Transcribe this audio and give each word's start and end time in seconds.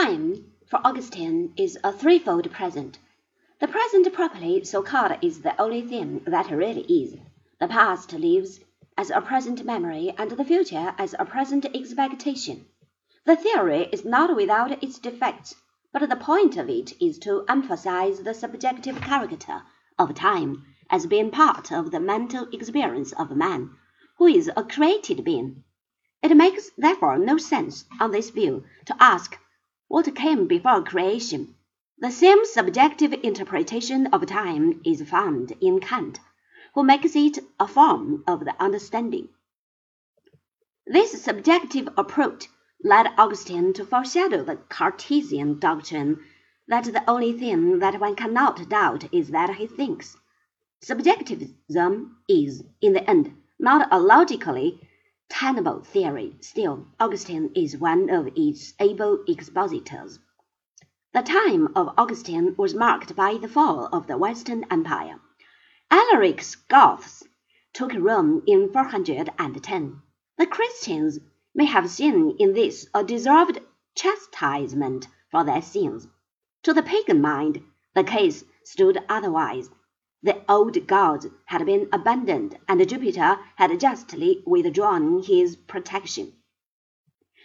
Time, 0.00 0.52
for 0.70 0.80
Augustine, 0.84 1.52
is 1.56 1.76
a 1.82 1.92
threefold 1.92 2.48
present. 2.52 3.00
The 3.58 3.66
present 3.66 4.12
properly 4.12 4.62
so 4.62 4.80
called 4.80 5.18
is 5.22 5.40
the 5.40 5.60
only 5.60 5.82
thing 5.82 6.22
that 6.24 6.52
really 6.52 6.82
is. 6.82 7.16
The 7.58 7.66
past 7.66 8.12
lives 8.12 8.60
as 8.96 9.10
a 9.10 9.20
present 9.20 9.64
memory, 9.64 10.14
and 10.16 10.30
the 10.30 10.44
future 10.44 10.94
as 10.98 11.16
a 11.18 11.24
present 11.24 11.66
expectation. 11.74 12.66
The 13.26 13.34
theory 13.34 13.88
is 13.90 14.04
not 14.04 14.36
without 14.36 14.80
its 14.84 15.00
defects, 15.00 15.56
but 15.92 16.08
the 16.08 16.14
point 16.14 16.56
of 16.56 16.70
it 16.70 16.92
is 17.02 17.18
to 17.18 17.44
emphasize 17.48 18.22
the 18.22 18.34
subjective 18.34 19.00
character 19.00 19.62
of 19.98 20.14
time 20.14 20.64
as 20.88 21.06
being 21.06 21.32
part 21.32 21.72
of 21.72 21.90
the 21.90 21.98
mental 21.98 22.46
experience 22.52 23.10
of 23.14 23.36
man, 23.36 23.72
who 24.18 24.26
is 24.26 24.48
a 24.56 24.62
created 24.62 25.24
being. 25.24 25.64
It 26.22 26.36
makes 26.36 26.70
therefore 26.78 27.18
no 27.18 27.36
sense, 27.36 27.84
on 27.98 28.12
this 28.12 28.30
view, 28.30 28.62
to 28.86 28.96
ask 29.00 29.36
what 29.88 30.14
came 30.14 30.46
before 30.46 30.82
creation. 30.82 31.54
The 31.98 32.10
same 32.10 32.44
subjective 32.44 33.12
interpretation 33.24 34.06
of 34.08 34.24
time 34.26 34.80
is 34.84 35.02
found 35.08 35.52
in 35.60 35.80
Kant, 35.80 36.20
who 36.74 36.84
makes 36.84 37.16
it 37.16 37.38
a 37.58 37.66
form 37.66 38.22
of 38.26 38.44
the 38.44 38.54
understanding. 38.62 39.28
This 40.86 41.22
subjective 41.22 41.88
approach 41.96 42.48
led 42.84 43.08
Augustine 43.18 43.72
to 43.72 43.84
foreshadow 43.84 44.44
the 44.44 44.56
Cartesian 44.56 45.58
doctrine 45.58 46.22
that 46.68 46.84
the 46.84 47.02
only 47.10 47.32
thing 47.32 47.78
that 47.78 47.98
one 47.98 48.14
cannot 48.14 48.68
doubt 48.68 49.12
is 49.12 49.28
that 49.30 49.56
he 49.56 49.66
thinks. 49.66 50.16
Subjectivism 50.80 52.18
is, 52.28 52.62
in 52.80 52.92
the 52.92 53.10
end, 53.10 53.34
not 53.58 53.88
a 53.90 53.98
logically 53.98 54.80
tenable 55.28 55.80
theory, 55.80 56.36
still 56.40 56.86
Augustine 56.98 57.50
is 57.54 57.76
one 57.76 58.10
of 58.10 58.28
its 58.34 58.74
able 58.80 59.22
expositors. 59.28 60.18
The 61.12 61.22
time 61.22 61.68
of 61.76 61.94
Augustine 61.96 62.54
was 62.56 62.74
marked 62.74 63.14
by 63.16 63.38
the 63.38 63.48
fall 63.48 63.86
of 63.92 64.06
the 64.06 64.18
Western 64.18 64.64
Empire. 64.70 65.20
Alaric's 65.90 66.54
Goths 66.54 67.24
took 67.72 67.92
Rome 67.94 68.42
in 68.46 68.72
410. 68.72 70.02
The 70.36 70.46
Christians 70.46 71.18
may 71.54 71.64
have 71.64 71.90
seen 71.90 72.36
in 72.38 72.52
this 72.52 72.86
a 72.94 73.02
deserved 73.02 73.60
chastisement 73.94 75.08
for 75.30 75.44
their 75.44 75.62
sins. 75.62 76.06
To 76.64 76.72
the 76.72 76.82
pagan 76.82 77.20
mind, 77.20 77.62
the 77.94 78.04
case 78.04 78.44
stood 78.64 78.98
otherwise. 79.08 79.70
The 80.20 80.42
old 80.48 80.84
gods 80.88 81.28
had 81.44 81.64
been 81.64 81.88
abandoned, 81.92 82.58
and 82.66 82.86
Jupiter 82.88 83.38
had 83.54 83.78
justly 83.78 84.42
withdrawn 84.44 85.22
his 85.22 85.54
protection. 85.54 86.32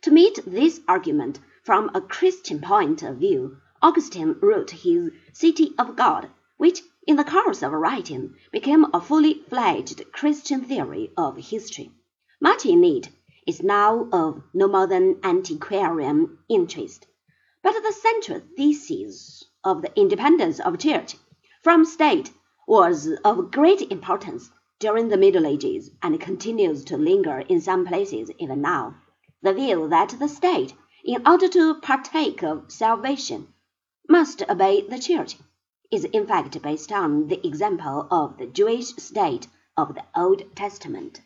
To 0.00 0.10
meet 0.10 0.38
this 0.46 0.80
argument 0.88 1.40
from 1.62 1.90
a 1.92 2.00
Christian 2.00 2.62
point 2.62 3.02
of 3.02 3.18
view, 3.18 3.58
Augustine 3.82 4.38
wrote 4.40 4.70
his 4.70 5.10
City 5.34 5.74
of 5.78 5.94
God, 5.94 6.30
which, 6.56 6.80
in 7.06 7.16
the 7.16 7.24
course 7.24 7.62
of 7.62 7.72
writing, 7.72 8.34
became 8.50 8.86
a 8.94 9.00
fully 9.00 9.42
fledged 9.50 10.10
Christian 10.12 10.62
theory 10.62 11.12
of 11.18 11.36
history. 11.36 11.92
Much 12.40 12.64
in 12.64 12.82
it 12.82 13.10
is 13.46 13.62
now 13.62 14.08
of 14.10 14.42
no 14.54 14.68
more 14.68 14.86
than 14.86 15.20
antiquarian 15.22 16.38
interest, 16.48 17.06
but 17.62 17.74
the 17.82 17.92
central 17.92 18.40
thesis 18.56 19.44
of 19.62 19.82
the 19.82 19.94
independence 20.00 20.60
of 20.60 20.78
church 20.78 21.16
from 21.62 21.84
state 21.84 22.32
was 22.66 23.08
of 23.24 23.50
great 23.50 23.82
importance 23.92 24.50
during 24.78 25.08
the 25.08 25.16
Middle 25.16 25.46
Ages 25.46 25.90
and 26.02 26.20
continues 26.20 26.84
to 26.84 26.96
linger 26.96 27.40
in 27.40 27.60
some 27.60 27.86
places 27.86 28.30
even 28.38 28.60
now. 28.60 28.94
The 29.42 29.52
view 29.52 29.88
that 29.88 30.16
the 30.18 30.28
state, 30.28 30.74
in 31.04 31.26
order 31.26 31.48
to 31.48 31.74
partake 31.80 32.42
of 32.42 32.72
salvation, 32.72 33.48
must 34.08 34.42
obey 34.48 34.86
the 34.88 34.98
church 34.98 35.36
is 35.90 36.04
in 36.04 36.26
fact 36.26 36.60
based 36.62 36.90
on 36.90 37.28
the 37.28 37.46
example 37.46 38.08
of 38.10 38.38
the 38.38 38.46
Jewish 38.46 38.86
state 38.96 39.46
of 39.76 39.94
the 39.94 40.04
Old 40.16 40.56
Testament. 40.56 41.20